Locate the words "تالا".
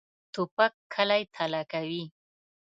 1.33-1.61